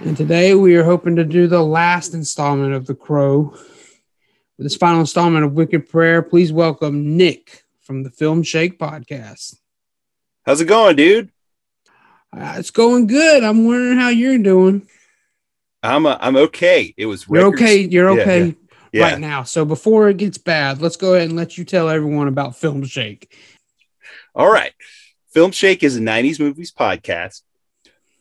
[0.00, 3.50] And today we are hoping to do the last installment of The Crow.
[4.56, 9.56] With this final installment of Wicked Prayer, please welcome Nic from the Filmshake podcast.
[10.46, 11.30] How's it going, dude?
[12.34, 13.44] Uh, it's going good.
[13.44, 14.88] I'm wondering how you're doing.
[15.82, 16.94] I'm uh, I'm okay.
[16.96, 17.80] It was You're okay.
[17.80, 18.52] You're Yeah, okay yeah,
[18.92, 19.02] yeah.
[19.02, 19.42] right now.
[19.42, 23.26] So before it gets bad, let's go ahead and let you tell everyone about Filmshake.
[24.34, 24.72] All right.
[25.34, 27.42] Filmshake is a 90s movies podcast.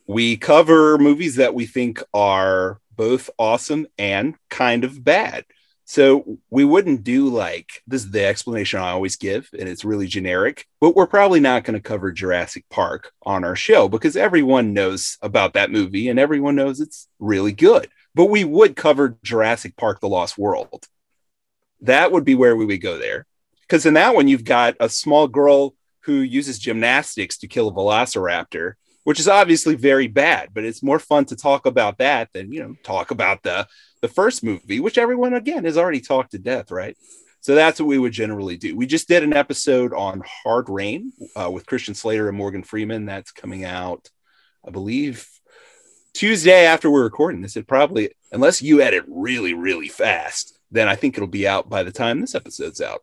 [0.10, 5.46] We cover movies that we think are both awesome and kind of bad.
[5.86, 10.08] So we wouldn't do like this is the explanation I always give, and it's really
[10.08, 14.74] generic, but we're probably not going to cover Jurassic Park on our show because everyone
[14.74, 17.88] knows about that movie and everyone knows it's really good.
[18.16, 20.88] But we would cover Jurassic Park The Lost World.
[21.82, 23.28] That would be where we would go there.
[23.62, 27.74] Because in that one, you've got a small girl who uses gymnastics to kill a
[27.74, 28.74] velociraptor,
[29.10, 32.62] which is obviously very bad, but it's more fun to talk about that than, you
[32.62, 33.68] know, talk about the
[34.02, 36.96] the first movie, which everyone again has already talked to death, right?
[37.40, 38.76] So that's what we would generally do.
[38.76, 43.08] We just did an episode on Hard Rain uh, with Christian Slater and Morgan Freeman.
[43.08, 44.12] That's coming out,
[44.64, 45.28] I believe,
[46.14, 47.58] Tuesday after we're recording this.
[47.58, 51.82] It probably, unless you edit really, really fast, then I think it'll be out by
[51.82, 53.02] the time this episode's out.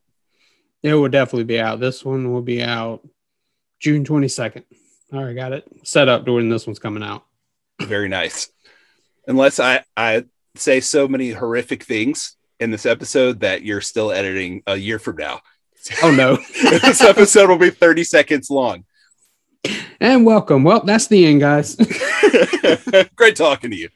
[0.84, 1.81] It will definitely be out.
[1.81, 3.05] This one will be out
[3.81, 4.62] June 22nd.
[5.17, 7.25] All right, got it set up to when this one's coming out.
[7.81, 8.50] very nice.
[9.27, 10.25] Unless I I
[10.56, 15.16] say so many horrific things in this episode that you're still editing a year from
[15.16, 15.41] now.
[16.03, 16.37] Oh no.
[16.62, 18.84] this episode will be 30 seconds long.
[20.00, 20.65] and welcome.
[20.65, 21.77] Well, that's the end, guys.
[23.16, 23.88] Great talking to you.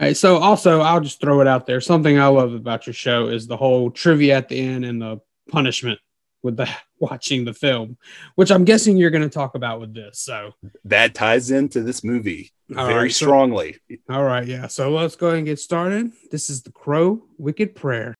[0.00, 0.16] right.
[0.16, 1.82] So, also, I'll just throw it out there.
[1.82, 5.20] Something I love about your show is the whole trivia at the end and the
[5.50, 5.98] punishment
[6.42, 6.68] with the
[7.00, 7.96] watching the film,
[8.34, 10.20] which I'm guessing you're going to talk about with this.
[10.20, 10.52] So,
[10.84, 13.76] That ties into this movie All very right, so- strongly.
[14.08, 14.46] all right.
[14.46, 14.66] Yeah.
[14.68, 16.12] So, let's go ahead and get started.
[16.30, 18.14] This is The Crow Wicked Prayer.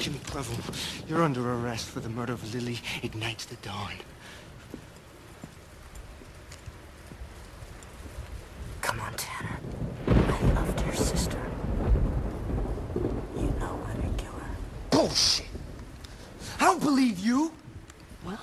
[0.00, 3.92] Jimmy Clevel, you're under arrest for the murder of Lily Ignites the Dawn.
[8.80, 9.58] Come on, Tanner.
[10.08, 11.38] I loved your sister.
[13.36, 14.56] You know how to kill her.
[14.90, 15.46] Bullshit!
[16.62, 17.50] I don't believe you!
[18.24, 18.38] Well,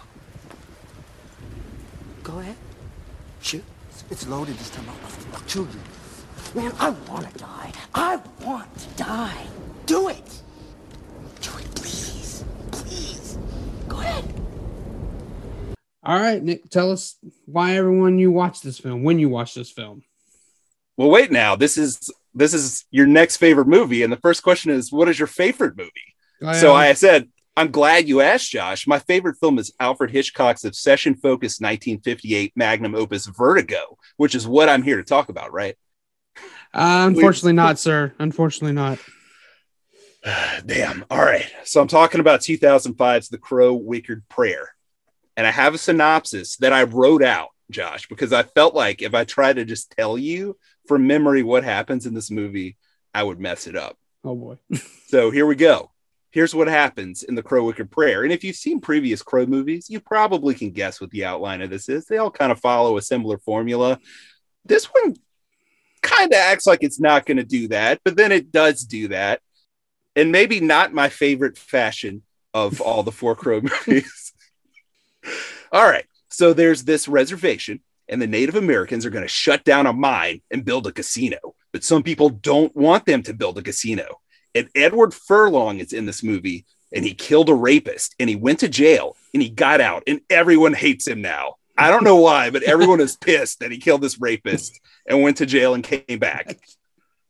[2.21, 2.57] go ahead.
[3.41, 3.63] Shoot.
[3.87, 4.83] It's- It's loaded this time.
[4.89, 5.79] I'll, I'll kill you.
[6.61, 7.71] Man, I want to die.
[7.93, 9.47] I want to die.
[9.85, 10.41] Do it.
[11.41, 12.43] Do it, please.
[12.71, 13.37] Please.
[13.87, 14.25] Go ahead.
[16.03, 17.15] All right, Nic, tell us
[17.45, 20.03] why everyone you watch this film, when you watch this film.
[20.97, 21.55] Well, wait now.
[21.55, 24.03] This is this is your next favorite movie.
[24.03, 26.13] And the first question is, what is your favorite movie?
[26.59, 28.87] So I said, I'm glad you asked, Josh.
[28.87, 34.69] My favorite film is Alfred Hitchcock's obsession focused 1958 magnum opus Vertigo, which is what
[34.69, 35.75] I'm here to talk about, right?
[36.73, 38.13] Uh, unfortunately, not, sir.
[38.17, 38.99] Unfortunately, not.
[40.65, 41.03] Damn.
[41.11, 41.51] All right.
[41.65, 44.73] So I'm talking about 2005's The Crow Wicked Prayer.
[45.35, 49.13] And I have a synopsis that I wrote out, Josh, because I felt like if
[49.13, 50.55] I tried to just tell you
[50.87, 52.77] from memory what happens in this movie,
[53.13, 53.97] I would mess it up.
[54.23, 54.59] Oh boy.
[55.09, 55.89] So here we go.
[56.31, 58.23] Here's what happens in the Crow Wicked Prayer.
[58.23, 61.71] And if you've seen previous Crow movies, you probably can guess what the outline of
[61.71, 62.05] this is.
[62.05, 63.99] They all kind of follow a similar formula.
[64.63, 65.15] This one
[66.03, 69.07] kind of acts like it's not going to do that, but then it does do
[69.07, 69.41] that.
[70.15, 72.21] And maybe not my favorite fashion
[72.53, 74.33] of all the four Crow movies.
[75.71, 76.05] all right.
[76.29, 80.41] So there's this reservation, and the Native Americans are going to shut down a mine
[80.51, 81.55] and build a casino.
[81.71, 84.19] But some people don't want them to build a casino
[84.59, 88.59] and Edward Furlong is in this movie, and he killed a rapist, and he went
[88.59, 91.55] to jail, and he got out, and everyone hates him now.
[91.77, 95.37] I don't know why, but everyone is pissed that he killed this rapist and went
[95.37, 96.57] to jail and came back.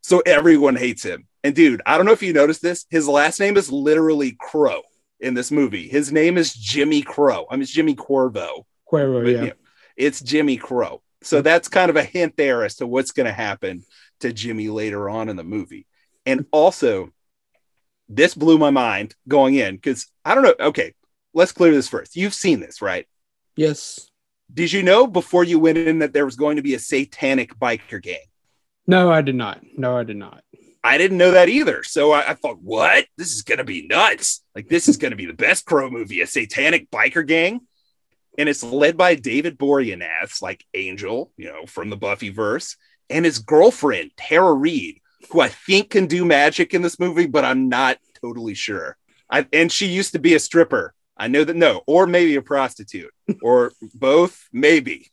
[0.02, 1.28] So everyone hates him.
[1.44, 2.88] And dude, I don't know if you noticed this.
[2.90, 4.82] His last name is literally Crow
[5.20, 5.88] in this movie.
[5.88, 7.46] His name is Jimmy Crow.
[7.50, 8.66] I mean, it's Jimmy Corvo.
[8.92, 9.42] Cuervo, But, yeah.
[9.42, 9.54] you know,
[9.96, 11.04] it's Jimmy Crow.
[11.22, 13.84] So that's kind of a hint there as to what's going to happen
[14.22, 15.86] to Jimmy later on in the movie.
[16.26, 17.12] And also,
[18.10, 20.56] this blew my mind going in because I don't know.
[20.60, 20.94] Okay,
[21.34, 22.16] let's clear this first.
[22.16, 23.08] You've seen this, right?
[23.56, 24.10] Yes.
[24.52, 27.58] Did you know before you went in that there was going to be a satanic
[27.60, 28.18] biker gang?
[28.88, 29.62] No, I did not.
[29.78, 30.44] No, I did not.
[30.84, 31.84] I didn't know that either.
[31.84, 33.06] So I, I thought, what?
[33.18, 34.44] This is gonna be nuts.
[34.56, 37.62] Like this is gonna be the best crow movie, a satanic biker gang.
[38.38, 42.78] And it's led by David Boreanaz, like Angel, you know, from the Buffy verse,
[43.10, 47.46] and his girlfriend, Tara Reid, who I think can do magic in this movie, but
[47.46, 48.98] I'm not totally sure.
[49.30, 50.94] I, and she used to be a stripper.
[51.16, 55.12] I know that no, or maybe a prostitute, or both, maybe.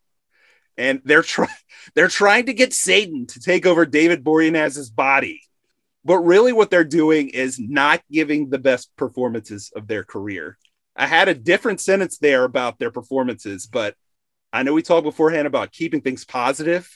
[0.78, 1.48] And they're trying
[1.94, 5.42] they're trying to get Satan to take over David Boreanaz's body.
[6.04, 10.56] But really, what they're doing is not giving the best performances of their career.
[10.94, 13.94] I had a different sentence there about their performances, but
[14.52, 16.88] I know we talked beforehand about keeping things positive.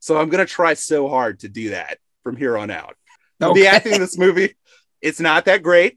[0.00, 2.96] So I'm going to try so hard to do that from here on out.
[3.40, 3.60] Okay.
[3.60, 4.56] The acting in this movie,
[5.00, 5.96] it's not that great.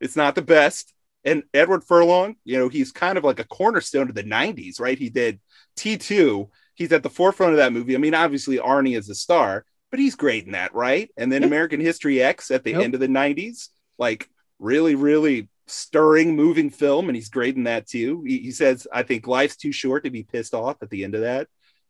[0.00, 0.94] It's not the best.
[1.24, 4.96] And Edward Furlong, you know, he's kind of like a cornerstone of the 90s, right?
[4.96, 5.40] He did
[5.76, 6.48] T2.
[6.74, 7.96] He's at the forefront of that movie.
[7.96, 11.10] I mean, obviously, Arnie is a star, but he's great in that, right?
[11.16, 12.82] And then American History X at the Yep.
[12.82, 14.28] end of the 90s, like
[14.60, 17.08] really, really stirring, moving film.
[17.08, 18.22] And he's great in that too.
[18.24, 21.16] He, he says, I think life's too short to be pissed off at the end
[21.16, 21.48] of that.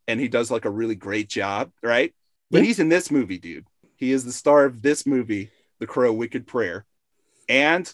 [0.09, 2.15] And he does like a really great job, right?
[2.51, 3.67] But he's in this movie, dude.
[3.97, 6.85] He is the star of this movie, The Crow Wicked Prayer.
[7.49, 7.93] And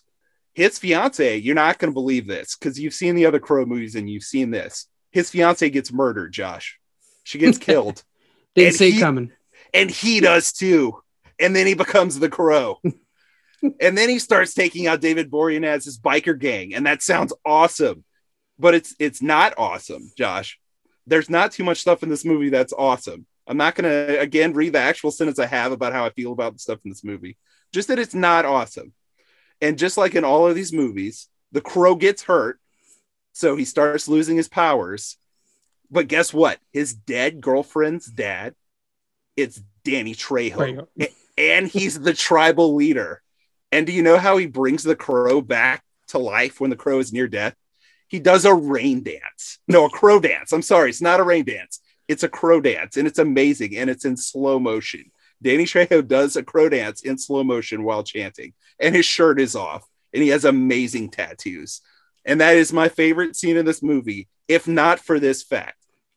[0.55, 3.95] his fiance, you're not going to believe this because you've seen the other Crow movies
[3.95, 4.87] and you've seen this.
[5.11, 6.79] His fiance gets murdered, Josh.
[7.25, 8.03] She gets killed,
[8.55, 9.33] Didn't And see he- coming.
[9.75, 11.03] and he does too.
[11.39, 12.79] And then he becomes the Crow.
[13.81, 18.05] and then he starts taking out David Boreanaz's biker gang, and that sounds awesome.
[18.59, 20.59] But it's it's not awesome, Josh.
[21.07, 23.25] There's not too much stuff in this movie that's awesome.
[23.51, 26.31] I'm not going to again read the actual sentence I have about how I feel
[26.31, 27.37] about the stuff in this movie.
[27.73, 28.93] Just that it's not awesome.
[29.61, 32.61] And just like in all of these movies, the crow gets hurt,
[33.33, 35.17] so he starts losing his powers.
[35.91, 36.61] But guess what?
[36.73, 38.55] His dead girlfriend's dad,
[39.37, 41.09] it's Danny Trejo, Trejo.
[41.37, 43.21] And he's the tribal leader.
[43.73, 47.01] And do you know how he brings the crow back to life when the crow
[47.01, 47.57] is near death?
[48.07, 49.59] He does a rain dance.
[49.67, 50.53] No, a crow dance.
[50.53, 51.81] I'm sorry, it's not a rain dance.
[52.11, 55.13] It's a crow dance, and it's amazing, and it's in slow motion.
[55.41, 59.55] Danny Trejo does a crow dance in slow motion while chanting, and his shirt is
[59.55, 61.83] off, and he has amazing tattoos.
[62.25, 65.77] And that is my favorite scene in this movie, if not for this fact.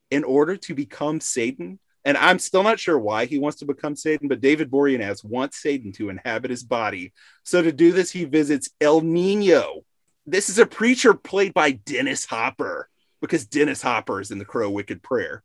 [0.09, 3.95] In order to become Satan, and I'm still not sure why he wants to become
[3.95, 7.13] Satan, but David Boreanaz wants Satan to inhabit his body.
[7.43, 9.81] So to do this, he visits El Nino.
[10.25, 12.89] This is a preacher played by Dennis Hopper,
[13.21, 15.43] because Dennis Hopper is in the Crow Wicked Prayer,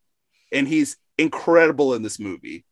[0.51, 2.65] and he's incredible in this movie.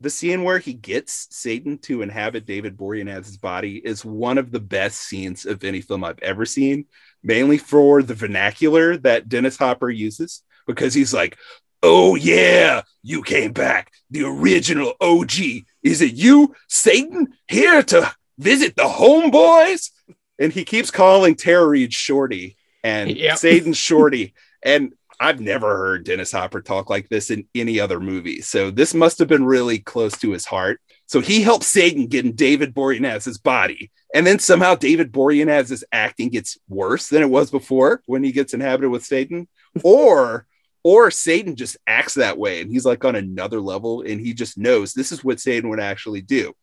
[0.00, 4.60] The scene where he gets Satan to inhabit David Boreanaz's body is one of the
[4.60, 6.84] best scenes of any film I've ever seen,
[7.22, 11.38] mainly for the vernacular that Dennis Hopper uses, because he's like,
[11.82, 13.92] Oh, yeah, you came back.
[14.10, 15.32] The original OG.
[15.82, 19.90] Is it you, Satan, here to visit the homeboys?
[20.38, 23.38] And he keeps calling Tara Reid Shorty and Yep.
[23.38, 24.34] Satan Shorty.
[24.62, 28.42] And I've never heard Dennis Hopper talk like this in any other movie.
[28.42, 30.80] So this must have been really close to his heart.
[31.06, 33.90] So he helps Satan get in David Boreanaz's body.
[34.14, 38.54] And then somehow David Boreanaz's acting gets worse than it was before when he gets
[38.54, 39.48] inhabited with Satan.
[39.84, 40.46] Or
[40.82, 44.56] or Satan just acts that way and he's like on another level and he just
[44.56, 46.54] knows this is what Satan would actually do.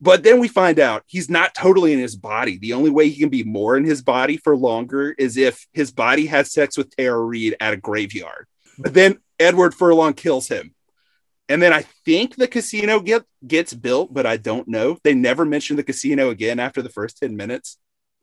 [0.00, 2.58] But then we find out he's not totally in his body.
[2.58, 5.92] The only way he can be more in his body for longer is if his
[5.92, 8.46] body has sex with Tara Reid at a graveyard.
[8.78, 10.74] But then Edward Furlong kills him.
[11.50, 14.96] And then I think the casino get, gets built, but I don't know.
[15.02, 17.76] They never mention the casino again after the first 10 minutes,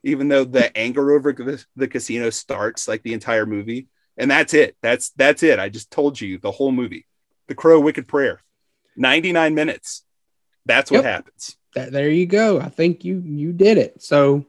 [0.03, 3.88] even though the anger over the, the casino starts like the entire movie.
[4.17, 4.77] And that's it.
[4.81, 5.60] That's that's it.
[5.60, 7.05] I just told you the whole movie.
[7.50, 8.41] The Crow Wicked Prayer.
[8.96, 10.03] 99 minutes.
[10.65, 11.05] That's what Yep.
[11.05, 11.57] happens.
[11.77, 12.60] That, there you go.
[12.60, 14.01] I think you you did it.
[14.01, 14.48] So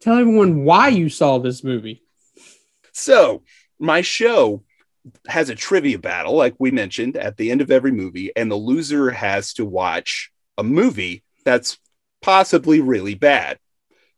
[0.00, 2.04] tell everyone why you saw this movie.
[2.92, 3.42] So,
[3.80, 4.62] my show
[5.26, 8.54] has a trivia battle, like we mentioned at the end of every movie, and the
[8.56, 11.78] loser has to watch a movie that's
[12.20, 13.58] possibly really bad.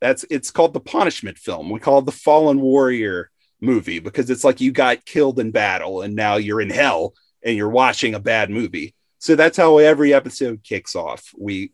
[0.02, 1.70] That's it's called the punishment film.
[1.70, 6.02] We call it the Fallen Warrior movie because it's like you got killed in battle
[6.02, 8.94] and now you're in hell and you're watching a bad movie.
[9.18, 11.30] So that's how every episode kicks off.
[11.38, 11.72] We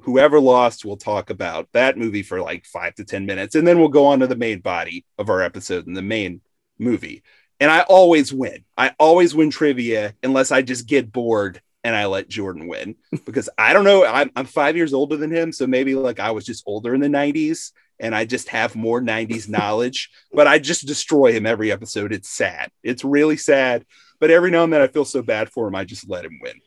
[0.00, 3.78] whoever lost will talk about that movie for like five to 10 minutes, and then
[3.78, 6.40] we'll go on to the main body of our episode and the main
[6.78, 7.22] movie.
[7.60, 8.64] And I always win.
[8.76, 13.48] I always win trivia unless I just get bored and I let Jordan win because
[13.56, 14.04] I don't know.
[14.04, 15.52] I'm, I'm five years older than him.
[15.52, 19.00] So maybe like I was just older in the 90s and I just have more
[19.00, 22.12] 90s knowledge, but I just destroy him every episode.
[22.12, 22.70] It's sad.
[22.82, 23.84] It's really sad.
[24.20, 25.74] But every now and then I feel so bad for him.
[25.74, 26.60] I just let him win.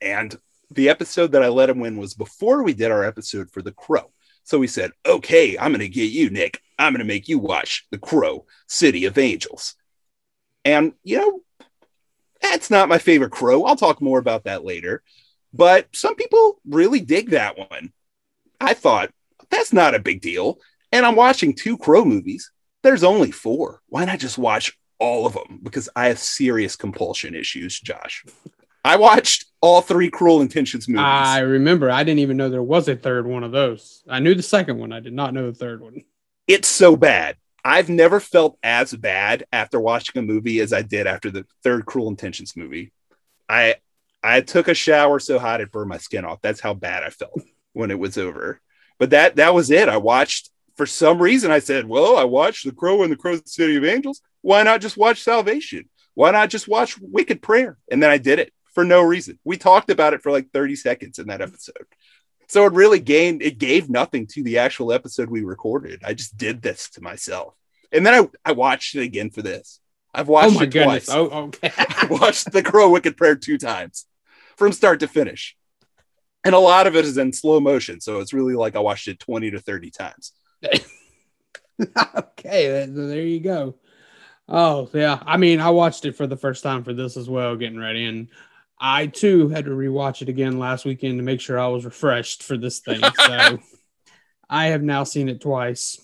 [0.00, 0.36] And
[0.74, 3.72] the episode that I let him win was before we did our episode for The
[3.72, 4.10] Crow.
[4.44, 6.60] So we said, okay, I'm going to get you, Nic.
[6.78, 9.74] I'm going to make you watch The Crow, City of Angels.
[10.64, 11.40] And, you know,
[12.40, 13.64] that's not my favorite Crow.
[13.64, 15.02] I'll talk more about that later.
[15.52, 17.92] But some people really dig that one.
[18.60, 19.10] I thought,
[19.50, 20.58] that's not a big deal.
[20.90, 22.50] And I'm watching two Crow movies.
[22.82, 23.80] There's only four.
[23.88, 25.60] Why not just watch all of them?
[25.62, 28.24] Because I have serious compulsion issues, Josh.
[28.84, 31.04] I watched all three Cruel Intentions movies.
[31.04, 31.90] I remember.
[31.90, 34.02] I didn't even know there was a third one of those.
[34.08, 34.92] I knew the second one.
[34.92, 36.02] I did not know the third one.
[36.48, 37.36] it's so bad.
[37.64, 41.86] I've never felt as bad after watching a movie as I did after the third
[41.86, 42.92] Cruel Intentions movie.
[43.48, 43.76] I
[44.24, 46.40] I took a shower so hot it burned my skin off.
[46.42, 47.40] That's how bad I felt
[47.72, 48.60] when it was over.
[48.98, 49.88] But that that was it.
[49.88, 53.38] I watched for some reason I said, "Well, I watched The Crow and The Crow
[53.44, 54.20] City of Angels.
[54.40, 55.88] Why not just watch Salvation?
[56.14, 59.38] Why not just watch Wicked Prayer?" And then I did it for no reason.
[59.44, 61.48] We talked about it for like 30 seconds in that mm-hmm.
[61.48, 61.86] episode.
[62.48, 66.02] So it really gained it gave nothing to the actual episode we recorded.
[66.04, 67.54] I just did this to myself.
[67.90, 68.14] And then
[68.44, 69.80] I, I watched it again for this.
[70.14, 71.06] I've Oh watched my it goodness.
[71.06, 71.16] twice.
[71.16, 71.72] Oh, okay.
[71.78, 74.06] I watched The Crow Wicked Prayer two times
[74.56, 75.56] from start to finish.
[76.44, 78.00] And a lot of it is in slow motion.
[78.00, 80.32] So it's really like I watched it 20 to 30 times.
[82.16, 83.76] okay, there you go.
[84.48, 87.56] Oh yeah, I mean, I watched it for the first time for this as well,
[87.56, 88.28] getting ready, and
[88.84, 92.42] I too had to rewatch it again last weekend to make sure I was refreshed
[92.42, 93.00] for this thing.
[93.00, 93.60] So
[94.50, 96.00] I have now seen it twice.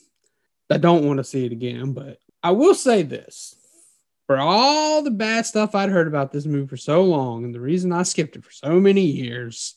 [0.71, 3.57] I don't want to see it again, but I will say this:
[4.29, 7.61] for all the bad stuff I'd heard about this movie for so long, and the
[7.61, 9.75] reason I skipped it for so many years,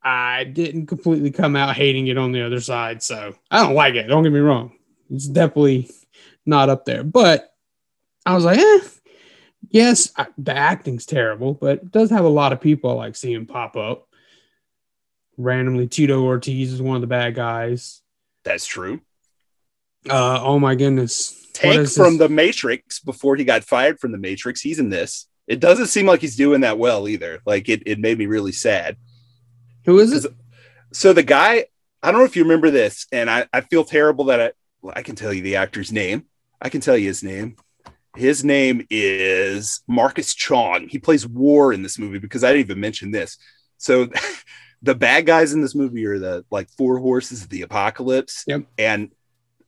[0.00, 3.02] I didn't completely come out hating it on the other side.
[3.02, 4.06] So I don't like it.
[4.06, 4.76] Don't get me wrong.
[5.10, 5.90] It's definitely
[6.46, 7.02] not up there.
[7.02, 7.52] But
[8.24, 8.80] I was like, eh,
[9.70, 13.16] yes, I, the acting's terrible, but it does have a lot of people I like
[13.16, 14.08] seeing pop up.
[15.36, 18.02] Randomly, Tito Ortiz is one of the bad guys.
[18.44, 19.00] That's true.
[20.08, 21.40] Uh, oh my goodness.
[21.52, 22.18] Tank from this?
[22.18, 24.60] the Matrix before he got fired from the Matrix.
[24.60, 25.28] He's in this.
[25.46, 27.40] It doesn't seem like he's doing that well either.
[27.46, 28.96] Like it, it made me really sad.
[29.84, 30.32] Who is it?
[30.92, 31.66] So the guy,
[32.02, 34.52] I don't know if you remember this, and I, I feel terrible that I,
[34.82, 36.26] well, I can tell you the actor's name.
[36.60, 37.56] I can tell you his name.
[38.16, 40.88] His name is Marcus Chong.
[40.88, 43.38] He plays War in this movie because I didn't even mention this.
[43.78, 44.08] So
[44.82, 48.44] the bad guys in this movie are the like four horses of the apocalypse.
[48.46, 48.66] Yep.
[48.78, 49.10] And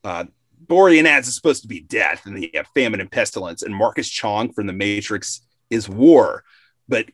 [0.04, 0.24] uh
[0.64, 3.62] Boreanaz is supposed to be death, and then you have famine and pestilence.
[3.62, 6.44] And Marcus Chong from the Matrix is war.
[6.88, 7.06] But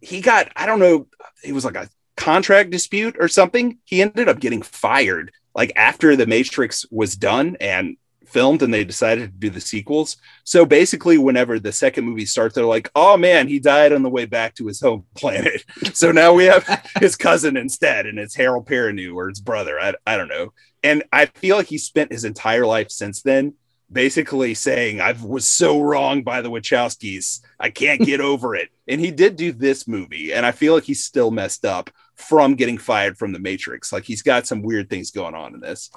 [0.00, 1.08] he got, I don't know,
[1.42, 3.78] it was like a contract dispute or something.
[3.84, 8.84] He ended up getting fired like after the Matrix was done and filmed and they
[8.84, 10.16] decided to do the sequels.
[10.44, 14.10] So basically, whenever the second movie starts, they're like, oh man, he died on the
[14.10, 15.64] way back to his home planet.
[15.94, 16.66] so now we have
[17.00, 19.80] his cousin instead, and it's Harold Perrineau or his brother.
[19.80, 20.52] I, I don't know.
[20.82, 23.54] And I feel like he spent his entire life since then
[23.90, 27.40] basically saying, I was so wrong by the Wachowskis.
[27.58, 28.70] I can't get over it.
[28.88, 30.32] And he did do this movie.
[30.32, 33.92] And I feel like he's still messed up from getting fired from the Matrix.
[33.92, 35.90] Like he's got some weird things going on in this.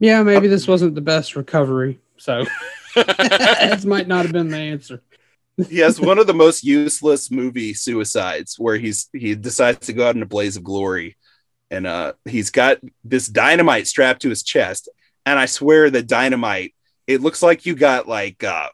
[0.00, 2.00] Yeah, maybe this wasn't the best recovery.
[2.16, 2.44] So
[2.94, 5.02] this might not have been the answer.
[5.68, 10.08] he has one of the most useless movie suicides where he's he decides to go
[10.08, 11.16] out in a blaze of glory
[11.70, 14.88] and uh he's got this dynamite strapped to his chest
[15.26, 16.74] and i swear the dynamite
[17.06, 18.68] it looks like you got like uh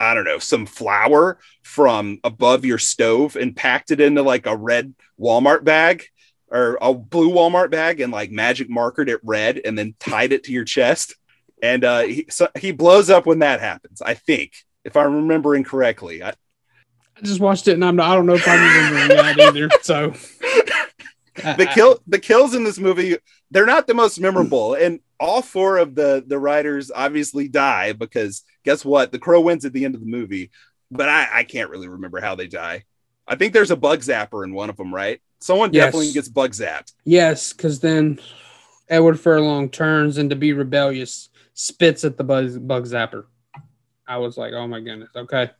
[0.00, 4.56] i don't know some flour from above your stove and packed it into like a
[4.56, 6.04] red walmart bag
[6.52, 10.44] or a blue walmart bag and like magic markered it red and then tied it
[10.44, 11.16] to your chest.
[11.62, 14.52] And uh he, so he blows up when that happens i think
[14.84, 16.22] if i'm remembering correctly.
[16.22, 19.68] I, I just watched it and I'm I don't know if I'm remembering that either.
[19.82, 20.14] So.
[21.34, 23.16] The kill the kills in this movie
[23.50, 28.44] they're not the most memorable and all four of the the writers obviously die because
[28.66, 29.12] guess what?
[29.12, 30.50] The crow wins at the end of the movie
[30.92, 32.84] but i i can't really remember how they die
[33.28, 35.86] i think there's a bug zapper in one of them right someone Yes.
[35.86, 38.18] definitely gets bug zapped Yes, because then
[38.88, 43.24] Edward Furlong turns and to be rebellious, spits at the bug, bug zapper.
[44.06, 45.08] I was like, oh my goodness.
[45.16, 45.50] Okay.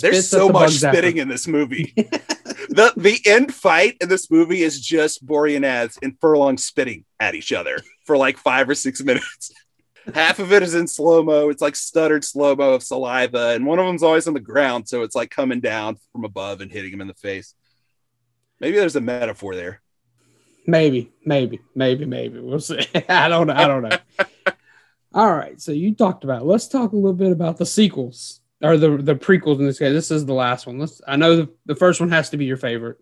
[0.00, 0.92] there's Spits at so the much bug zapper.
[0.92, 6.16] spitting in this movie the the end fight in this movie is just Boreanaz and
[6.20, 9.50] Furlong spitting at each other for like five or six minutes.
[10.14, 11.48] Half of it is in slow mo.
[11.48, 14.88] It's like stuttered slow mo of saliva, and one of them's always on the ground,
[14.88, 17.54] so it's like coming down from above and hitting him in the face.
[18.60, 19.82] Maybe there's a metaphor there.
[20.66, 22.40] Maybe, maybe, maybe, maybe.
[22.40, 22.80] We'll see.
[23.08, 23.54] I don't know.
[23.54, 23.98] I don't know.
[25.14, 25.60] All right.
[25.60, 26.46] So you talked about.
[26.46, 29.92] Let's talk a little bit about the sequels or the the prequels in this case.
[29.92, 30.78] This is the last one.
[30.78, 31.00] Let's.
[31.06, 32.98] I know the, the first one has to be your favorite.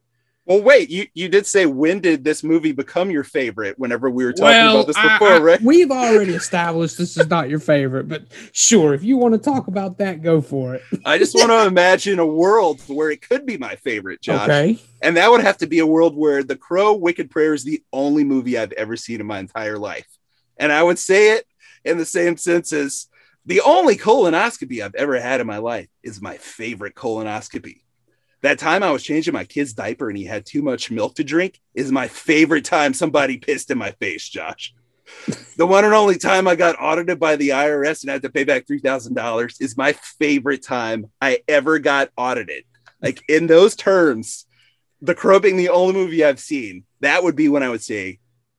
[0.47, 4.25] Well, wait, you, you did say when did this movie become your favorite whenever we
[4.25, 5.61] were talking well, about this I- before, I- right?
[5.63, 9.67] we've already established this is not your favorite, but sure, if you want to talk
[9.67, 10.83] about that, go for it.
[11.05, 14.49] I just want to imagine a world where it could be my favorite, Josh.
[14.49, 14.79] Okay.
[15.03, 17.83] And that would have to be a world where The Crow Wicked Prayer is the
[17.93, 20.07] only movie I've ever seen in my entire life.
[20.57, 21.47] And I would say it
[21.85, 23.09] in the same sense as
[23.47, 27.81] the only colonoscopy I've ever had in my life is my favorite colonoscopy.
[28.43, 31.25] That time I was changing my kid's diaper and he had too much milk to
[31.25, 34.75] drink is my favorite time somebody pissed in my face, Josh.
[35.57, 38.45] the one and only time I got audited by the IRS and had to pay
[38.45, 42.65] back $3,000 is my favorite time I ever got audited.
[43.01, 44.47] Like in those terms,
[45.01, 48.19] The Crow being the only movie I've seen, that would be when I would say,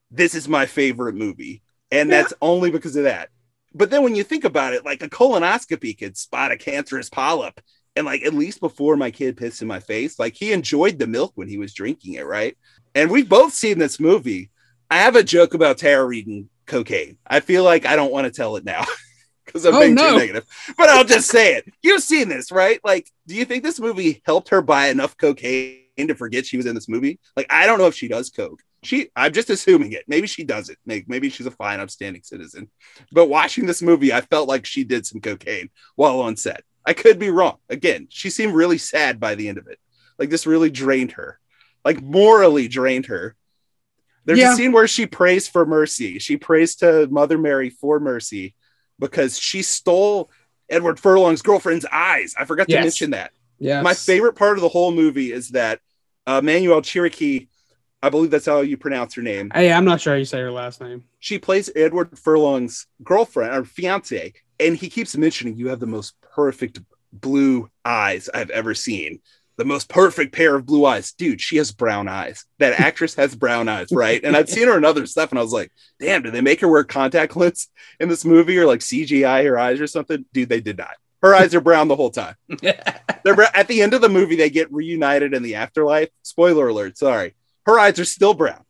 [0.09, 1.61] this is my favorite movie.
[1.91, 2.21] And Yeah.
[2.21, 3.29] that's only because of that.
[3.73, 7.59] But then when you think about it, like a colonoscopy could spot a cancerous polyp.
[7.97, 11.07] And like at least before my kid pissed in my face, like he enjoyed the
[11.07, 12.57] milk when he was drinking it, right?
[12.95, 14.49] And we've both seen this movie.
[14.89, 17.17] I have a joke about Tara reading cocaine.
[17.27, 18.85] I feel like I don't want to tell it now
[19.45, 20.11] because I'm Oh, being no.
[20.13, 20.45] too negative.
[20.77, 21.65] But I'll just say it.
[21.81, 22.79] You've seen this, right?
[22.83, 26.65] Like, do you think this movie helped her buy enough cocaine to forget she was
[26.65, 27.19] in this movie?
[27.35, 28.61] Like, I don't know if she does coke.
[28.83, 30.05] She, I'm just assuming it.
[30.07, 30.77] Maybe she doesn't.
[30.85, 32.69] Maybe, maybe she's a fine, upstanding citizen.
[33.11, 36.63] But watching this movie, I felt like she did some cocaine while on set.
[36.87, 37.57] I could be wrong.
[37.69, 39.77] Again, she seemed really sad by the end of it.
[40.17, 41.39] Like this really drained her,
[41.85, 43.35] like morally drained her.
[44.25, 44.53] There's Yeah.
[44.53, 46.17] a scene where she prays for mercy.
[46.19, 48.55] She prays to Mother Mary for mercy
[48.99, 50.31] because she stole
[50.69, 52.33] Edward Furlong's girlfriend's eyes.
[52.39, 52.83] I forgot to Yes.
[52.83, 53.31] mention that.
[53.59, 53.81] Yeah.
[53.81, 55.79] My favorite part of the whole movie is that
[56.25, 57.47] uh, Manuel Cherokee,
[58.01, 59.49] I believe that's how you pronounce her name.
[59.53, 61.03] Hey, I'm not sure how you say her last name.
[61.19, 66.15] She plays Edward Furlong's girlfriend or fiance, and he keeps mentioning you have the most
[66.21, 66.79] perfect
[67.13, 69.21] blue eyes I've ever seen.
[69.57, 71.13] The most perfect pair of blue eyes.
[71.13, 72.45] Dude, she has brown eyes.
[72.59, 74.23] That actress has brown eyes, right?
[74.23, 76.61] And I've seen her in other stuff, and I was like, damn, did they make
[76.61, 77.67] her wear contact lens
[77.99, 80.25] in this movie or like CGI her eyes or something?
[80.31, 80.93] Dude, they did not.
[81.23, 82.35] Her eyes are brown the whole time.
[82.61, 86.09] They're br- at the end of the movie, they get reunited in the afterlife.
[86.21, 87.33] Spoiler alert, sorry.
[87.65, 88.63] Her eyes are still brown.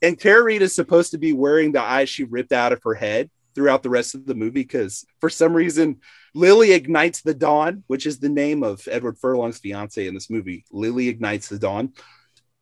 [0.00, 2.94] And Tara Reid is supposed to be wearing the eyes she ripped out of her
[2.94, 6.00] head throughout the rest of the movie because for some reason,
[6.34, 10.64] Lily Ignites the Dawn, which is the name of Edward Furlong's fiance in this movie.
[10.70, 11.92] Lily Ignites the Dawn.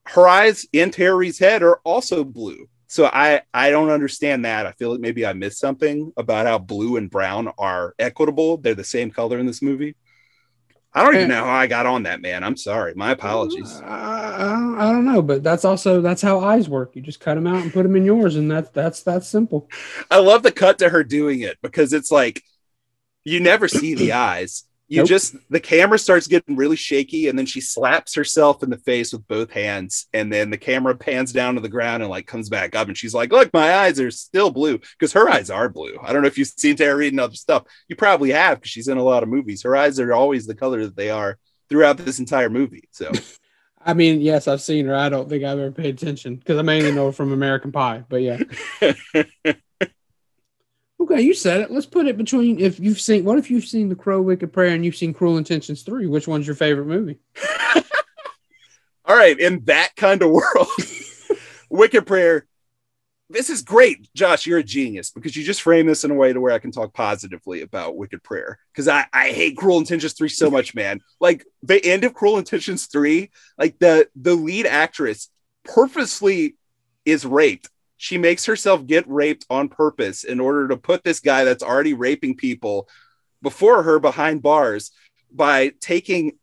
[0.07, 2.69] Her eyes in Terry's head are also blue.
[2.87, 4.67] So I I don't understand that.
[4.67, 8.57] I feel like maybe I missed something about how blue and brown are equitable.
[8.57, 9.95] They're the same color in this movie.
[10.93, 12.43] I don't even know how I got on that, man.
[12.43, 12.95] I'm sorry.
[12.95, 13.81] My apologies.
[13.81, 16.97] I, don't, I don't know, but that's also that's how eyes work.
[16.97, 19.69] You just cut them out and put them in yours, and that's that's that's simple.
[20.11, 22.43] I love the cut to her doing it because it's like
[23.25, 24.65] you never see the eyes.
[24.91, 25.09] You Nope.
[25.09, 29.13] just the camera starts getting really shaky, and then she slaps herself in the face
[29.13, 32.49] with both hands, and then the camera pans down to the ground and like comes
[32.49, 35.69] back up, and she's like, "Look, my eyes are still blue because her eyes are
[35.69, 37.63] blue." I don't know if you've seen Tara Reid and other stuff.
[37.89, 39.63] You probably have because she's in a lot of movies.
[39.63, 42.89] Her eyes are always the color that they are throughout this entire movie.
[42.91, 43.13] So
[43.83, 44.95] I mean, yes, I've seen her.
[44.97, 48.03] I don't think I've ever paid attention because I mainly know her from American Pie.
[48.09, 48.41] But yeah,
[51.11, 51.71] okay, you said it.
[51.71, 53.25] Let's put it between if you've seen.
[53.25, 56.07] What if you've seen The Crow, Wicked Prayer, and you've seen Cruel Intentions three?
[56.07, 57.19] Which one's your favorite movie?
[59.05, 60.69] All right, in that kind of world,
[61.71, 62.47] Wicked Prayer.
[63.29, 64.45] This is great, Josh.
[64.45, 66.73] You're a genius because you just frame this in a way to where I can
[66.73, 68.59] talk positively about Wicked Prayer.
[68.73, 71.01] Because I, I hate Cruel Intentions 3 so much, man.
[71.21, 75.31] Like the end of Cruel Intentions 3, like the the lead actress
[75.65, 76.57] purposely
[77.05, 77.69] is raped.
[78.03, 81.93] She makes herself get raped on purpose in order to put this guy that's already
[81.93, 82.89] raping people
[83.43, 84.91] before her behind bars
[85.31, 86.39] by taking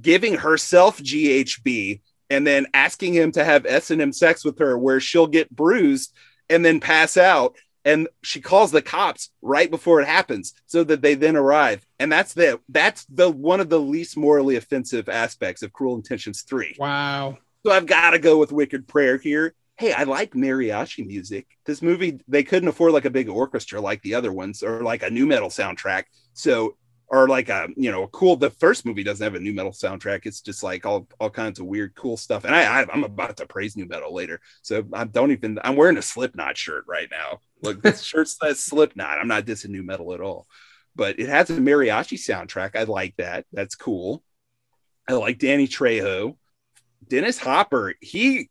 [0.00, 5.28] giving herself GHB and then asking him to have S&M sex with her where she'll
[5.28, 6.12] get bruised
[6.48, 11.02] and then pass out and she calls the cops right before it happens so that
[11.02, 15.62] they then arrive and that's the that's the one of the least morally offensive aspects
[15.62, 17.38] of cruel intentions 3 Wow.
[17.64, 19.54] so I've got to go with Wicked Prayer here.
[19.80, 21.46] Hey, I like mariachi music.
[21.64, 25.02] This movie, they couldn't afford like a big orchestra like the other ones or like
[25.02, 26.04] a nu metal soundtrack.
[26.34, 26.76] So,
[27.08, 29.72] or like a, you know, a cool, the first movie doesn't have a nu metal
[29.72, 30.26] soundtrack.
[30.26, 32.44] It's just like all, all kinds of weird, cool stuff.
[32.44, 34.42] And I, I I'm about to praise nu metal later.
[34.60, 37.38] So I don't even, I'm wearing a Slipknot shirt right now.
[37.62, 39.18] Look, this shirt says Slipknot.
[39.18, 40.46] I'm not dissing nu metal at all,
[40.94, 42.76] but it has a mariachi soundtrack.
[42.76, 43.46] I like that.
[43.50, 44.22] That's cool.
[45.08, 46.36] I like Danny Trejo.
[47.08, 48.50] Dennis Hopper, he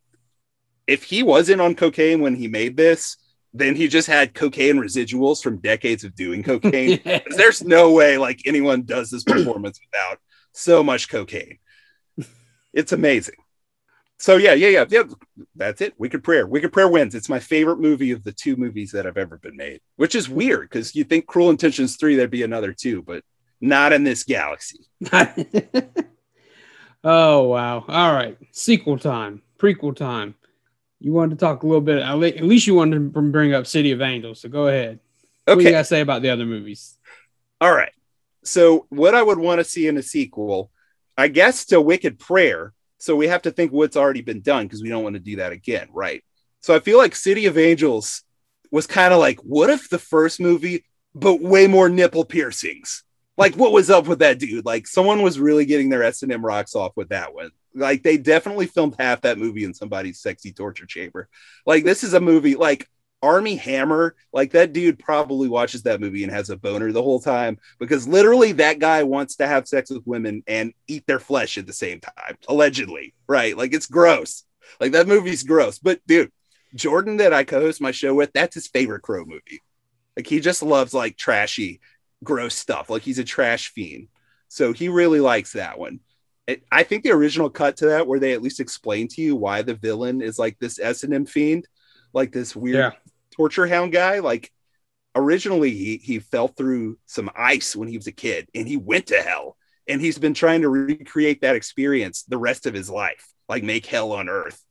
[0.90, 3.18] if he wasn't on cocaine when he made this,
[3.54, 7.00] then he just had cocaine residuals from decades of doing cocaine.
[7.04, 10.20] 'Cause There's no way like anyone does this performance without
[10.54, 11.58] so much cocaine.
[12.74, 13.36] It's amazing.
[14.18, 15.04] So yeah, yeah, yeah, yeah.
[15.56, 15.94] That's it.
[15.98, 16.46] Wicked Prayer.
[16.46, 17.16] Wicked Prayer wins.
[17.16, 20.30] It's my favorite movie of the two movies that have ever been made, which is
[20.30, 23.24] weird because you think Cruel Intentions three there'd be another two, but
[23.62, 24.80] not in this galaxy.
[27.04, 27.86] oh wow!
[27.88, 30.36] All right, sequel time, prequel time.
[31.00, 32.00] You wanted to talk a little bit.
[32.00, 34.42] At least you wanted to bring up City of Angels.
[34.42, 35.00] So go ahead.
[35.48, 35.56] Okay.
[35.56, 36.98] What do you to say about the other movies?
[37.62, 37.94] All right.
[38.44, 40.72] So what I would want to see in a sequel,
[41.18, 42.74] I guess to Wicked Prayer.
[42.98, 45.38] So we have to think what's already been done because we don't want to do
[45.38, 46.24] that again, right?
[46.60, 48.24] So I feel like City of Angels
[48.72, 50.84] was kind of like, what if the first movie,
[51.16, 53.04] but way more nipple piercings?
[53.38, 54.66] Like, what was up with that dude?
[54.66, 57.52] Like, someone was really getting their S and M rocks off with that one.
[57.76, 61.30] Like, they definitely filmed half that movie in somebody's sexy torture chamber.
[61.66, 62.90] Like, this is a movie like
[63.22, 64.16] Armie Hammer.
[64.34, 68.08] Like, that dude probably watches that movie and has a boner the whole time because
[68.08, 71.74] literally that guy wants to have sex with women and eat their flesh at the
[71.74, 73.14] same time, allegedly.
[73.28, 73.56] Right?
[73.56, 74.44] Like, it's gross.
[74.80, 75.80] Like, that movie's gross.
[75.80, 76.32] But dude,
[76.76, 79.62] Jordan that I co-host my show with, that's his favorite Crow movie.
[80.16, 81.80] Like he just loves like trashy,
[82.24, 82.90] gross stuff.
[82.90, 84.10] Like he's a trash fiend.
[84.50, 86.02] So he really likes that one.
[86.50, 89.36] It, I think the original cut to that, where they at least explain to you
[89.36, 91.68] why the villain is like this S and M fiend,
[92.14, 92.92] like this weird Yeah.
[93.32, 94.20] torture hound guy.
[94.20, 94.52] Like
[95.16, 99.08] originally, he he fell through some ice when he was a kid, and he went
[99.08, 99.58] to hell.
[99.88, 103.86] And he's been trying to recreate that experience the rest of his life, like make
[103.88, 104.64] hell on earth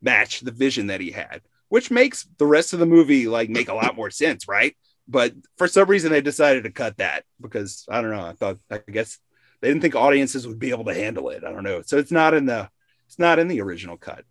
[0.00, 3.68] match the vision that he had, which makes the rest of the movie like make
[3.68, 4.76] a lot more sense, right?
[5.08, 8.26] But for some reason, they decided to cut that because I don't know.
[8.26, 9.18] I thought I guess
[9.62, 11.44] they didn't think audiences would be able to handle it.
[11.44, 11.82] I don't know.
[11.82, 12.68] So it's not in the
[13.06, 14.24] it's not in the original cut.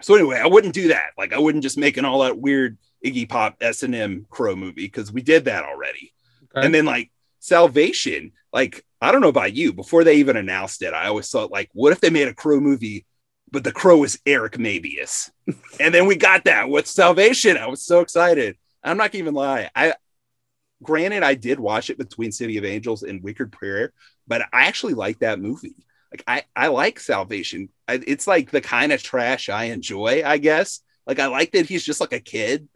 [0.00, 1.10] So anyway, I wouldn't do that.
[1.16, 4.56] Like I wouldn't just make an all that weird Iggy Pop S and M Crow
[4.56, 6.12] movie because we did that already.
[6.56, 6.64] Okay.
[6.64, 10.94] And then like Salvation, like I don't know about you, before they even announced it,
[10.94, 13.06] I always thought like, what if they made a Crow movie,
[13.52, 15.30] but the Crow is Eric Mabius,
[15.80, 17.58] and then we got that with Salvation.
[17.58, 18.56] I was so excited.
[18.82, 19.70] I'm not gonna even lie.
[19.76, 19.94] I
[20.82, 23.92] granted I did watch it between City of Angels and Wicked Prayer,
[24.26, 25.74] but I actually like that movie.
[26.12, 27.68] Like I I like Salvation.
[27.86, 30.80] I, it's like the kind of trash I enjoy, I guess.
[31.06, 32.68] Like I like that he's just like a kid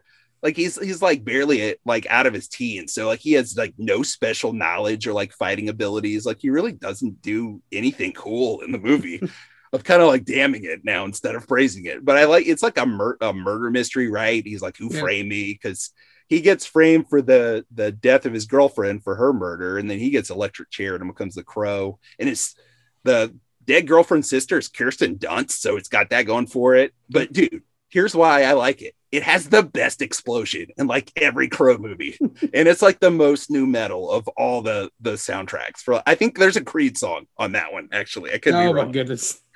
[0.43, 3.73] like he's he's like barely like out of his teens so like he has like
[3.77, 8.71] no special knowledge or like fighting abilities like he really doesn't do anything cool in
[8.71, 9.19] the movie
[9.73, 12.61] i'm kind of like damning it now instead of praising it but i like it's
[12.61, 14.99] like a, mur- a murder mystery right he's like who Yeah.
[14.99, 15.91] framed me because
[16.27, 19.99] he gets framed for the the death of his girlfriend for her murder and then
[19.99, 22.55] he gets electric chair and becomes the crow and it's
[23.03, 23.33] the
[23.65, 27.63] dead girlfriend's sister is kirsten dunst so it's got that going for it but dude
[27.95, 28.93] here's why I like it.
[29.11, 33.49] It has the best explosion in like every Crow movie, and it's like the most
[33.49, 35.77] nu metal of all the the soundtracks.
[35.79, 37.87] For I think there's a Creed song on that one.
[37.93, 39.39] Actually, I could oh be my goodness.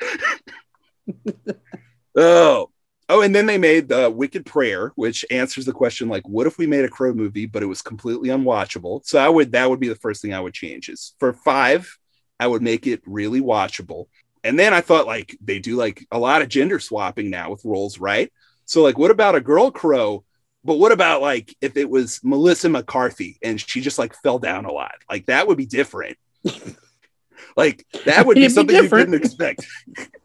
[2.16, 2.72] Oh,
[3.10, 6.58] oh, and then they made the Wicked Prayer, which answers the question like, what if
[6.58, 9.06] we made a Crow movie, but it was completely unwatchable?
[9.06, 10.88] So I would that would be the first thing I would change.
[10.90, 11.98] Is for five,
[12.40, 14.06] I would make it really watchable.
[14.44, 17.66] And then I thought like they do like a lot of gender swapping now with
[17.66, 18.32] roles, right?
[18.66, 20.24] So like, what about a girl crow?
[20.64, 24.66] But what about like if it was Melissa McCarthy and she just like fell down
[24.66, 24.96] a lot?
[25.10, 26.18] Like that would be different.
[27.58, 29.66] like that would be It'd be something you didn't expect.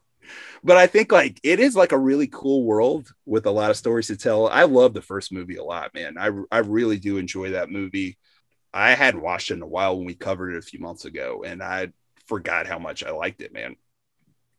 [0.64, 3.76] but I think like it is like a really cool world with a lot of
[3.76, 4.48] stories to tell.
[4.48, 6.16] I love the first movie a lot, man.
[6.18, 8.16] I I really do enjoy that movie.
[8.72, 11.44] I hadn't watched it in a while when we covered it a few months ago,
[11.46, 11.92] and I
[12.26, 13.76] forgot how much I liked it, man.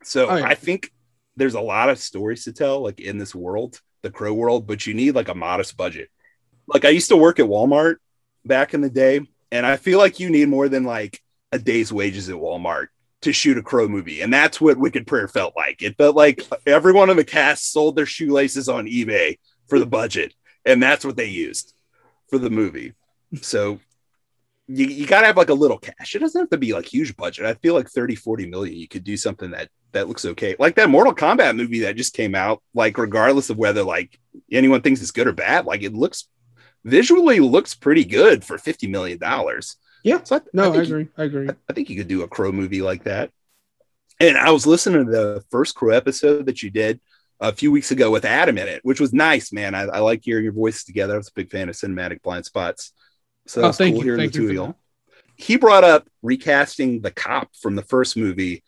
[0.04, 0.46] So Oh, yeah.
[0.46, 0.91] I think
[1.36, 4.86] there's a lot of stories to tell, like in this world, the crow world, but
[4.86, 6.10] you need like a modest budget.
[6.68, 7.96] Like I used to work at Walmart
[8.46, 11.20] back in the day, and I feel like you need more than like
[11.52, 12.88] a day's wages at Walmart
[13.26, 14.22] to shoot a crow movie.
[14.22, 15.82] And that's what Wicked Prayer felt like.
[15.82, 20.36] It felt like everyone in the cast sold their shoelaces on eBay for the budget,
[20.64, 21.74] and that's what they used
[22.30, 22.94] for the movie.
[23.42, 23.80] So
[24.68, 26.16] you, you gotta have like a little cash.
[26.16, 27.48] It doesn't have to be like huge budget.
[27.48, 30.56] I feel like 30, 40 million, you could do something that that looks okay.
[30.60, 34.20] Like that Mortal Kombat movie that just came out, like regardless of whether like
[34.52, 36.28] anyone thinks it's good or bad, like it looks
[36.84, 39.78] visually looks pretty good for 50 million dollars.
[40.06, 40.24] Yeah.
[40.24, 41.08] So I, No, I, you- agree.
[41.18, 41.50] I agree.
[41.70, 43.32] I think you could do a crow movie like that.
[44.20, 47.02] And I was listening to the first crow episode that you did
[47.41, 49.76] a few weeks ago with Adam in it, which was nice, man.
[49.76, 51.15] I, I like hearing your voices together.
[51.15, 52.94] I was a big fan of cinematic blind spots.
[53.48, 54.12] So Oh, thank cool you.
[54.12, 54.78] hearing Thank the you two of for y'all.
[55.36, 58.63] He brought up recasting the cop from the first movie,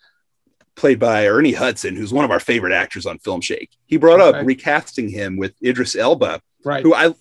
[0.76, 3.70] played by Ernie Hudson, who's one of our favorite actors on Filmshake.
[3.86, 4.40] He brought Okay.
[4.40, 6.84] up recasting him with Idris Elba, Right.
[6.84, 7.14] who I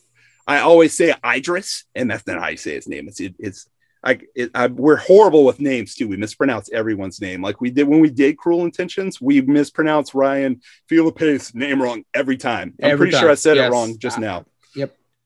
[0.48, 3.06] I always say Idris, and that's not how you say his name.
[3.08, 3.68] It's it's
[4.06, 6.06] I, it, I we're horrible with names too.
[6.06, 7.42] We mispronounce everyone's name.
[7.42, 12.36] Like we did when we did Cruel Intentions, we mispronounced Ryan Philippe's name wrong every
[12.36, 12.74] time.
[12.82, 13.68] I'm Every pretty sure I said yes.
[13.68, 14.44] it wrong just I- now.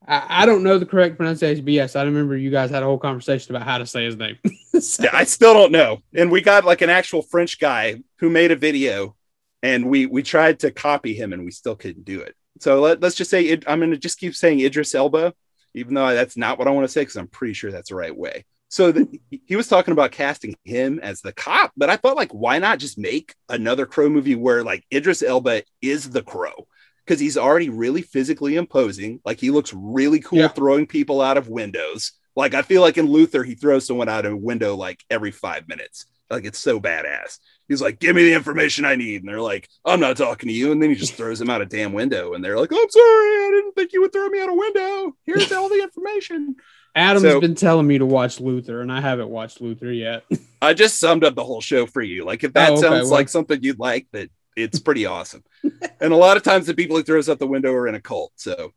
[0.09, 2.87] I, I don't know the correct pronunciation, but yes, I remember you guys had a
[2.87, 4.39] whole conversation about how to say his name.
[4.81, 5.99] So- Yeah, I still don't know.
[6.15, 9.15] And we got like an actual French guy who made a video,
[9.63, 12.35] and we we tried to copy him, and we still couldn't do it.
[12.61, 15.35] So let, let's just say it, I'm going to just keep saying Idris Elba,
[15.75, 17.95] even though that's not what I want to say because I'm pretty sure that's the
[17.95, 18.47] right way.
[18.71, 22.31] So the, he was talking about casting him as the cop, but I thought like,
[22.33, 26.69] why not just make another Crow movie where like Idris Elba is the Crow?
[27.05, 29.21] Because he's already really physically imposing.
[29.25, 30.49] Like he looks really cool Yeah.
[30.49, 32.13] throwing people out of windows.
[32.37, 35.33] Like I feel like in Luther, he throws someone out of a window like every
[35.33, 36.07] five minutes.
[36.31, 37.39] Like it's so badass.
[37.67, 40.55] He's like, "Give me the information I need," and they're like, "I'm not talking to
[40.55, 42.89] you." And then he just throws them out a damn window, and they're like, "I'm
[42.89, 45.17] sorry, I didn't think you would throw me out a window.
[45.27, 46.55] Here's all the information."
[46.95, 50.25] Adam's So- been telling me to watch Luther, and I haven't watched Luther yet.
[50.63, 52.25] I just summed up the whole show for you.
[52.25, 55.45] Like if that Oh, okay, sounds well- like something you'd like, that it's pretty awesome.
[56.01, 58.01] and a lot of times the people he throws out the window are in a
[58.01, 58.73] cult, so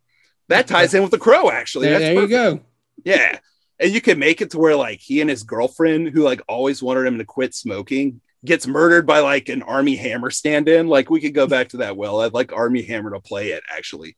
[0.50, 1.50] that ties in with the crow.
[1.50, 2.60] Actually, there there you go.
[3.04, 3.40] Yeah.
[3.80, 6.82] And you can make it to where like he and his girlfriend, who like always
[6.84, 10.88] wanted him to quit smoking, gets murdered by like an Armie Hammer stand-in.
[10.88, 11.98] Like we could go back to that.
[11.98, 14.16] Well, I'd like Armie Hammer to play it actually.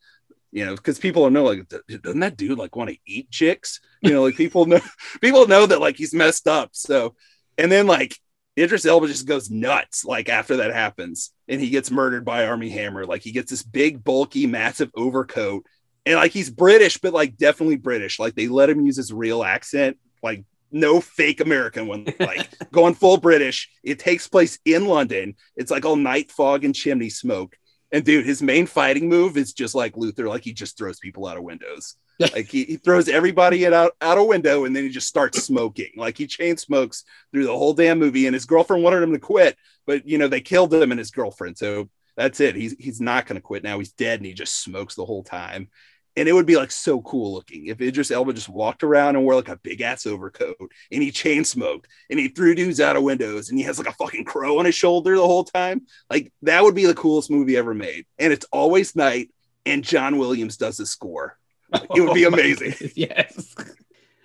[0.55, 3.81] You know, because people are know like doesn't that dude like want to eat chicks?
[4.01, 4.79] You know, like people know
[5.21, 6.69] people know that like he's messed up.
[6.71, 7.15] So
[7.57, 8.17] and then like
[8.57, 12.69] Idris Elba just goes nuts like after that happens and he gets murdered by Armie
[12.69, 13.05] Hammer.
[13.05, 15.65] Like he gets this big, bulky, massive overcoat
[16.05, 18.19] and like he's British, but like definitely British.
[18.19, 22.93] Like they let him use his real accent, like no fake American one, like going
[22.93, 23.69] full British.
[23.83, 25.35] It takes place in London.
[25.55, 27.57] It's like all night fog and chimney smoke.
[27.95, 31.25] And dude, his main fighting move is just like Luther, like he just throws people
[31.27, 31.95] out of windows.
[32.19, 35.91] like he, he throws everybody out, out a window and then he just starts smoking.
[35.95, 38.25] Like he chain smokes through the whole damn movie.
[38.27, 39.55] And his girlfriend wanted him to quit,
[39.88, 41.58] but you know, they killed him and his girlfriend.
[41.58, 42.55] So that's it.
[42.55, 43.79] He's he's not gonna quit now.
[43.79, 45.69] He's dead and he just smokes the whole time.
[46.17, 49.25] And it would be like so cool looking if Idris Elba just walked around and
[49.25, 50.56] wore like a big ass overcoat
[50.91, 53.89] and he chain smoked and he threw dudes out of windows and he has like
[53.89, 55.82] a fucking crow on his shoulder the whole time.
[56.10, 58.06] Like that would be the coolest movie ever made.
[58.17, 59.32] And it's always night
[59.65, 61.38] and John Williams does the score.
[61.73, 62.91] It would be Oh amazing.
[62.95, 63.56] Yes.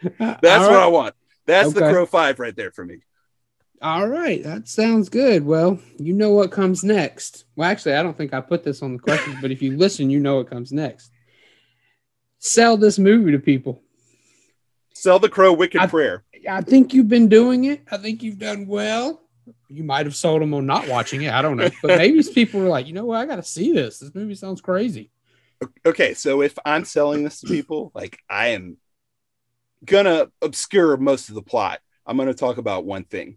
[0.19, 1.15] That's what I want.
[1.47, 2.99] That's the Crow Five right there for me.
[3.83, 5.45] All right, that sounds good.
[5.45, 7.45] Well, you know what comes next.
[7.57, 10.11] Well, actually, I don't think I put this on the questions, but if you listen,
[10.11, 11.11] you know what comes next.
[12.41, 13.83] Sell this movie to people.
[14.95, 16.25] Sell the Crow Wicked I- Prayer.
[16.49, 17.83] I think you've been doing it.
[17.91, 19.21] I think you've done well.
[19.69, 21.33] You might have sold them on not watching it.
[21.33, 23.73] I don't know, but maybe people were like, you know what, I got to see
[23.73, 23.99] this.
[23.99, 25.11] This movie sounds crazy.
[25.85, 28.79] Okay, so if I'm selling this to people, like I am
[29.85, 31.81] gonna obscure most of the plot.
[32.07, 33.37] I'm gonna talk about one thing.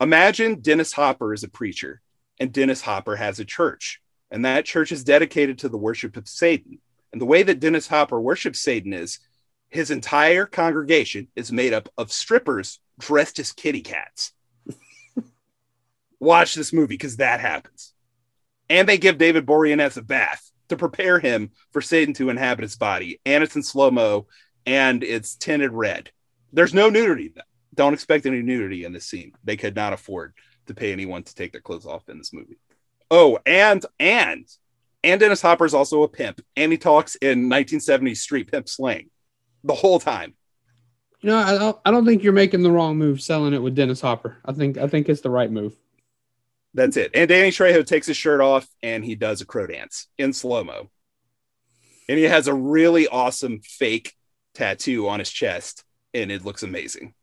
[0.00, 2.00] Imagine Dennis Hopper is a preacher,
[2.38, 6.28] and Dennis Hopper has a church, and that church is dedicated to the worship of
[6.28, 6.78] Satan.
[7.14, 9.20] And the way that Dennis Hopper worships Satan is
[9.68, 14.32] his entire congregation is made up of strippers dressed as kitty cats.
[16.18, 17.94] Watch this movie because that happens.
[18.68, 22.74] And they give David Boreanaz a bath to prepare him for Satan to inhabit his
[22.74, 23.20] body.
[23.24, 24.26] And it's in slow mo
[24.66, 26.10] and it's tinted red.
[26.52, 27.30] There's no nudity.
[27.32, 27.42] though.
[27.76, 29.34] Don't expect any nudity in this scene.
[29.44, 30.34] They could not afford
[30.66, 32.58] to pay anyone to take their clothes off in this movie.
[33.08, 34.48] Oh, and and
[35.04, 39.10] and Dennis Hopper is also a pimp, and he talks in 1970s street pimp slang
[39.62, 40.34] the whole time.
[41.20, 43.74] You know, I don't, I don't think you're making the wrong move selling it with
[43.74, 44.38] Dennis Hopper.
[44.44, 45.74] I think I think it's the right move.
[46.74, 47.12] That's it.
[47.14, 50.64] And Danny Trejo takes his shirt off and he does a crow dance in slow
[50.64, 50.90] mo.
[52.08, 54.12] And he has a really awesome fake
[54.54, 57.14] tattoo on his chest, and it looks amazing.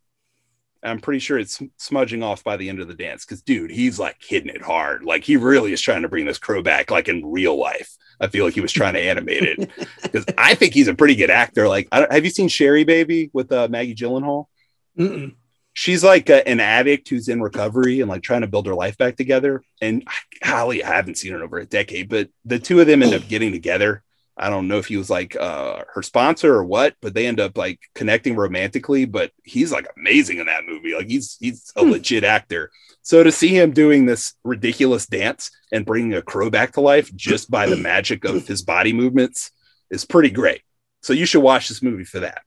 [0.83, 3.99] I'm pretty sure it's smudging off by the end of the dance because, dude, he's
[3.99, 5.03] like hitting it hard.
[5.03, 7.95] Like he really is trying to bring this crow back, like in real life.
[8.19, 9.69] I feel like he was trying to animate it
[10.03, 11.67] because I think he's a pretty good actor.
[11.67, 14.45] Like, I don't, have you seen Sherry Baby with uh, Maggie Gyllenhaal?
[14.97, 15.35] Mm-mm.
[15.73, 18.97] she's like a, an addict who's in recovery and like trying to build her life
[18.97, 19.63] back together.
[19.81, 20.07] And
[20.43, 23.13] golly, I haven't seen her in over a decade, but the two of them end
[23.13, 24.03] up getting together.
[24.41, 27.39] I don't know if he was like uh, her sponsor or what, but they end
[27.39, 29.05] up like connecting romantically.
[29.05, 30.95] But he's like amazing in that movie.
[30.95, 32.71] Like he's he's a legit actor.
[33.03, 37.13] So to see him doing this ridiculous dance and bringing a crow back to life
[37.15, 39.51] just by the magic of his body movements
[39.89, 40.61] is pretty great.
[41.01, 42.41] So you should watch this movie for that.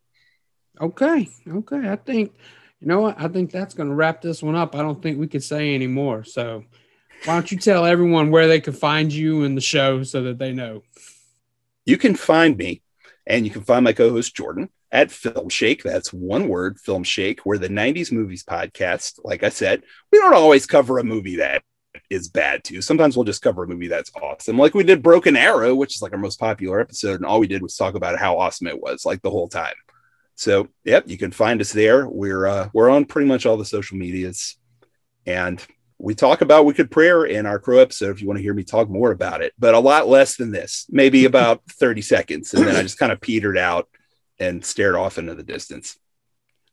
[0.80, 1.88] Okay, okay.
[1.88, 2.35] I think
[2.80, 3.20] you know what?
[3.20, 4.74] I think that's going to wrap this one up.
[4.74, 6.24] I don't think we could say any more.
[6.24, 6.64] So
[7.24, 10.38] why don't you tell everyone where they can find you and the show so that
[10.38, 10.83] they know?
[11.85, 12.83] You can find me
[13.27, 15.83] and you can find my co-host Jordan at Filmshake.
[15.83, 17.40] That's one word, Filmshake.
[17.44, 19.20] We're the 90s movies podcast.
[19.25, 21.62] Like I said, we don't always cover a movie that
[22.11, 22.83] is bad too.
[22.83, 24.59] Sometimes we'll just cover a movie that's awesome.
[24.59, 27.47] Like we did Broken Arrow, which is like our most popular episode, and all we
[27.47, 29.75] did was talk about how awesome it was, like the whole time.
[30.37, 32.09] So, yep, you can find us there.
[32.09, 34.57] We're uh, we're on pretty much all the social medias,
[35.27, 35.64] and
[36.05, 38.11] we talk about Wicked Prayer in our Crow episode.
[38.11, 40.53] If you want to hear me talk more about it, but a lot less than
[40.53, 43.88] this, maybe about thirty seconds, and then I just kind of petered out
[44.38, 45.97] and stared off into the distance.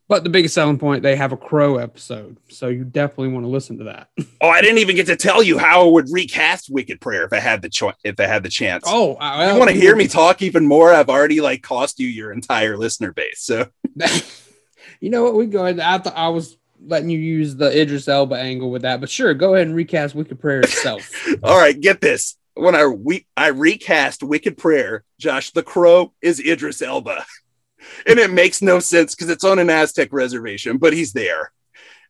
[0.10, 3.50] But the biggest selling point, they have a Crow episode, so you definitely want to
[3.50, 4.10] listen to that.
[4.44, 7.32] Oh, I didn't even get to tell you how I would recast Wicked Prayer if
[7.32, 8.86] I had the cho- if I had the chance.
[8.88, 10.92] Oh, I you want to hear me talk even more?
[10.92, 13.44] I've already like cost you your entire listener base.
[13.44, 13.68] So
[15.00, 15.36] you know what?
[15.36, 15.80] We go ahead.
[15.80, 19.34] I thought I was letting you use the Idris Elba angle with that, but sure,
[19.34, 21.10] go ahead and recast Wicked Prayer itself.
[21.44, 22.38] all right, get this.
[22.54, 27.26] When I we I recast Wicked Prayer, Josh the Crow is Idris Elba.
[28.08, 31.52] and it makes no sense because it's on an Aztec reservation, but he's there.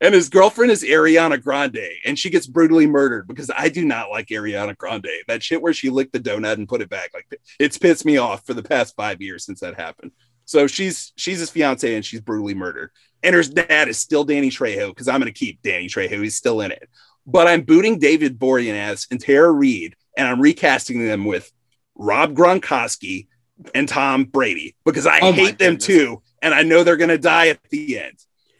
[0.01, 4.09] And his girlfriend is Ariana Grande, and she gets brutally murdered because I do not
[4.09, 5.11] like Ariana Grande.
[5.27, 7.27] That shit where she licked the donut and put it back, like
[7.59, 10.11] it's pissed me off for the past five years since that happened.
[10.51, 12.91] So she's she's his fiance and she's brutally murdered.
[13.23, 16.21] And her dad is still Danny Trejo because I'm going to keep Danny Trejo.
[16.21, 16.89] He's still in it.
[17.25, 21.49] But I'm booting David Boreanaz and Tara Reid, and I'm recasting them with
[21.95, 23.27] Rob Gronkowski
[23.73, 27.17] and Tom Brady because I Oh hate them too, and I know they're going to
[27.17, 28.17] die at the end.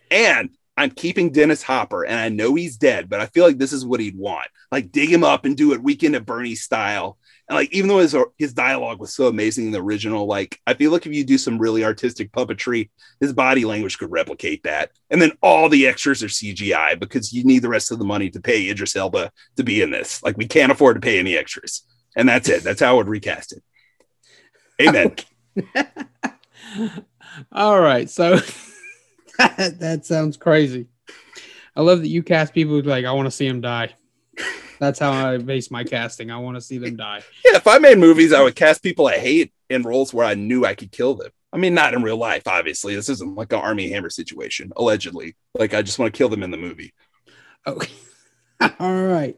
[0.10, 3.74] And I'm keeping Dennis Hopper, and I know he's dead, but I feel like this
[3.74, 4.48] is what he'd want.
[4.72, 7.18] Like dig him up and do it Weekend at Bernie style.
[7.52, 10.74] And like even though his his dialogue was so amazing in the original, like I
[10.74, 14.92] feel like if you do some really artistic puppetry, his body language could replicate that.
[15.10, 18.30] And then all the extras are CGI because you need the rest of the money
[18.30, 20.24] to pay Idris Elba to be in this.
[20.24, 21.86] Like we can't afford to pay any extras,
[22.16, 22.64] and that's it.
[22.64, 23.64] That's how I would recast it.
[24.82, 25.18] Amen.
[27.52, 28.38] All right, so
[29.38, 30.88] that, that sounds crazy.
[31.76, 33.94] I love that you cast people who's like, I want to see him die.
[34.82, 36.32] That's how I base my casting.
[36.32, 37.22] I want to see them die.
[37.46, 40.34] Yeah, if I made movies, I would cast people I hate in roles where I
[40.34, 41.30] knew I could kill them.
[41.54, 42.96] I mean, not in real life, obviously.
[42.96, 45.36] This isn't like an Armie Hammer situation, allegedly.
[45.54, 46.96] Like, I just want to kill them in the movie.
[47.68, 47.92] Okay.
[48.80, 49.38] All right.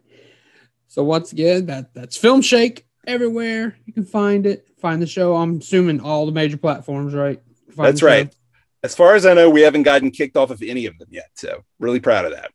[0.88, 3.76] So once again, that that's Filmshake everywhere.
[3.86, 4.66] You can find it.
[4.80, 5.36] Find the show.
[5.36, 7.42] I'm assuming all the major platforms, right?
[7.76, 8.34] Find That's right.
[8.82, 11.32] As far as I know, we haven't gotten kicked off of any of them yet.
[11.36, 12.52] So, really proud of that.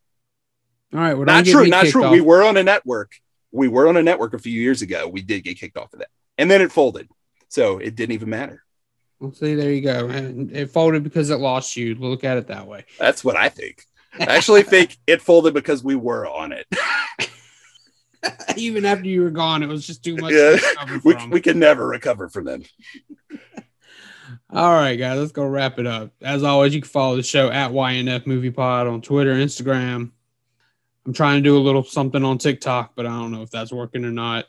[0.93, 1.13] All right.
[1.13, 1.67] Well, Not true.
[1.67, 2.03] Not true.
[2.05, 2.11] off.
[2.11, 3.13] We were on a network.
[3.51, 5.07] We were on a network a few years ago.
[5.07, 6.09] We did get kicked off of that.
[6.37, 7.09] And then it folded.
[7.47, 8.63] So, it didn't even matter.
[9.19, 10.07] Well, see, there you go.
[10.07, 11.95] And it folded because it lost you.
[11.95, 12.85] Look at it that way.
[12.97, 13.83] That's what I think.
[14.17, 16.67] I actually think it folded because we were on it.
[18.57, 20.33] Even after you were gone, it was just too much.
[20.33, 20.57] Yeah.
[21.03, 22.63] We, we can never recover from them.
[24.51, 26.11] All right, guys, let's go wrap it up.
[26.21, 30.11] As always, you can follow the show at YNF Movie Pod on Twitter, Instagram.
[31.09, 33.73] I'm trying to do a little something on TikTok, but I don't know if that's
[33.73, 34.45] working or not.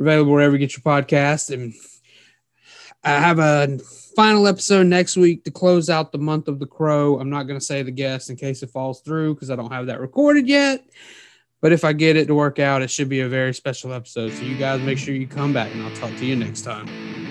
[0.00, 1.54] Available wherever you get your podcast.
[1.54, 1.72] And
[3.04, 3.78] I have a
[4.16, 7.20] final episode next week to close out the month of the crow.
[7.20, 9.70] I'm not going to say the guest in case it falls through because I don't
[9.70, 10.84] have that recorded yet.
[11.60, 14.32] But if I get it to work out, it should be a very special episode.
[14.32, 17.29] So you guys make sure you come back and I'll talk to you next time.